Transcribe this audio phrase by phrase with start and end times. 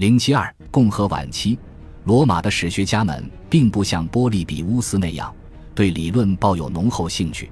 [0.00, 1.58] 零七二，共和晚期，
[2.04, 5.30] 罗马的史学家们并不像波利比乌斯那样
[5.74, 7.50] 对理论抱有浓厚兴趣，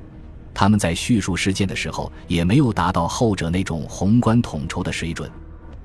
[0.55, 5.31] 他们在叙述事件的时候也没有达到后者那种宏观统筹的水准。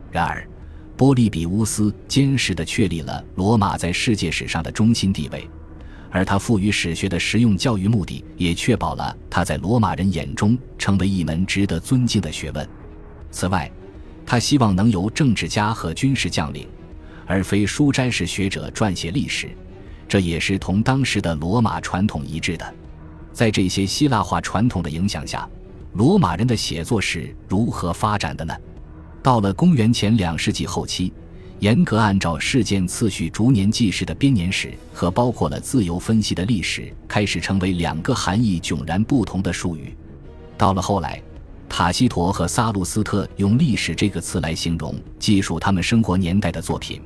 [0.09, 0.47] 然而，
[0.95, 5.45] 波利比乌斯坚实地确立了罗马在世界史上的中心地位。
[6.09, 12.65] 而他赋予史学的实用教育目的，也确保了他在罗马人眼中成为一门值得尊敬的学问。
[13.31, 13.69] 此外，
[14.25, 16.67] 他希望能由政治家和军事将领，
[17.25, 19.49] 而非书斋式学者撰写历史，
[20.07, 22.73] 这也是同当时的罗马传统一致的。
[23.31, 25.47] 在这些希腊化传统的影响下，
[25.93, 28.55] 罗马人的写作是如何发展的呢？
[29.21, 31.11] 到了公元前两世纪后期。
[31.59, 39.95] 严格按照事件次序逐年记事的编年史和包括了自由分析的历史，开始成为两个含义迥然不同的术语。
[40.57, 41.21] 到了后来，
[41.75, 47.01] 塔西佗和萨路斯特用“历史”这个词来形容记述他们生活年代的作品，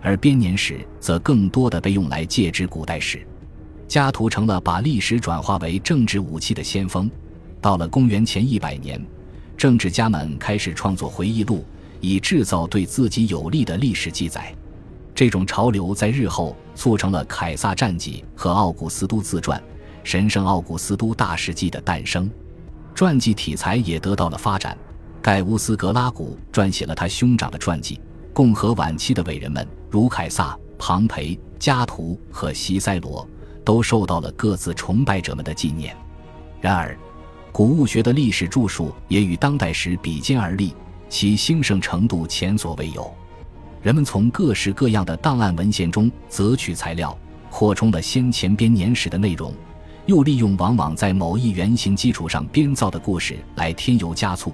[0.00, 3.26] 而编年史则更多的被用来借指古代史。
[3.86, 7.10] 加图成了把历史转化为政治武器的先锋。
[7.60, 8.98] 到了公元前一百年，
[9.54, 11.62] 政治家们开始创作回忆录。
[12.00, 14.50] 以制造对自己有利的历史记载，
[15.14, 19.60] 这种潮流在日后促成了凯撒战记和奥古斯都自传
[20.02, 22.30] 《神圣奥古斯都大事记》的诞生。
[22.96, 24.74] 传记题材也得到了发展。
[25.20, 28.00] 盖乌斯·格拉古撰写了他兄长的传记。
[28.32, 33.28] 共和晚期的伟人们，如凯撒、庞培、加图和西塞罗，
[33.62, 35.94] 都受到了各自崇拜者们的纪念。
[36.58, 36.96] 然而，
[37.52, 40.74] 古物学的历史著述也与当代史比肩而立。
[41.10, 43.14] 其兴盛程度前所未有，
[43.82, 47.16] 人们从各式各样的档案文献中择取材料，
[47.50, 49.54] 扩充了先前编年史的内容，
[50.06, 54.52] 又利用往往在某一原型基础上编造的故事来添油加醋，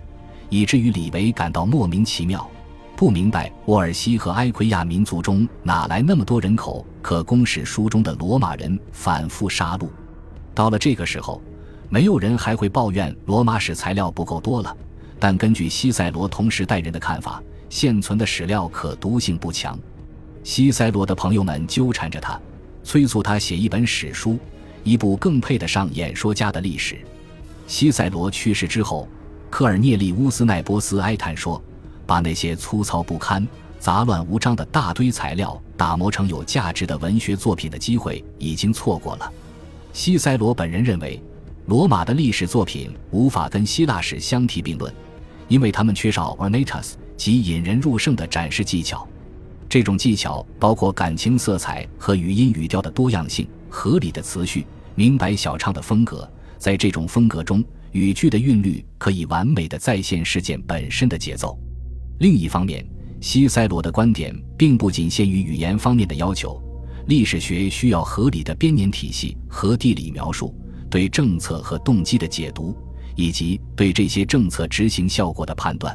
[0.48, 2.48] 以至于李维感到莫名其妙，
[2.96, 9.88] 不明白沃尔西和埃奎亚民族中哪来那么多人口可供史书中的罗马人反复杀戮。
[10.54, 11.42] 到了这个时候，
[11.90, 14.74] 没有人还会抱怨罗马史材料不够多了。
[15.20, 19.78] 但根据西塞罗同时代人的看法，现存的史料可读性不强。
[20.42, 22.40] 西塞罗的朋友们纠缠着他，
[22.82, 24.38] 催促他写一本史书，
[24.84, 26.98] 一部更配得上演说家的历史。
[27.66, 29.08] 西塞罗去世之后，
[29.48, 31.62] 科尔涅利乌斯奈波斯哀叹说
[32.06, 33.46] ：“把那些粗糙不堪、
[33.78, 39.32] 杂乱无章的大堆材料打磨成有价值的文学作品的机会已经错过了。”
[39.92, 41.22] 西塞罗本人认为，
[41.66, 44.92] 罗马的历史作品无法跟希腊史相提并论。
[45.48, 49.06] 因为他们缺少 ornatus 及引人入胜的展示技巧，
[49.68, 56.30] 这种技巧包括感情色彩和语音语调的多样性、合理的词序、明白小唱的风格。
[56.58, 61.58] 在这种风格中，语句的韵律可以完美的再现事件本身的节奏。
[62.20, 62.86] 另一方面，
[63.20, 66.62] 西塞罗的观点并不仅限于语言方面的要求，
[67.08, 70.54] 历史学需要合理的编年体系和地理描述，
[70.90, 72.76] 对政策和动机的解读。
[73.14, 75.94] 以及对这些政策执行效果的判断。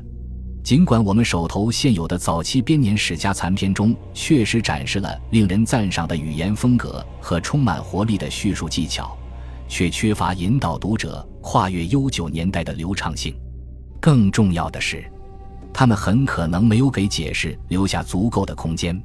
[0.67, 9.17] 尽管我们手头现有的早期编年史家残篇中确实展示了令人赞赏的语言风格和充满活力的叙述技巧，
[9.69, 13.33] 却缺乏引导读者跨越悠久年代的流畅性。
[14.01, 15.09] 更重要的是，
[15.73, 19.01] 他们很可能没有给解释留下足够的空间。